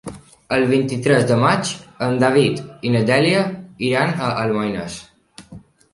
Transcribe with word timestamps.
El 0.55 0.63
vint-i-tres 0.69 1.27
de 1.31 1.35
maig 1.43 1.73
en 2.07 2.17
David 2.25 2.63
i 2.91 2.95
na 2.97 3.05
Dèlia 3.11 3.45
iran 3.91 4.17
a 4.29 4.31
Almoines. 4.45 4.97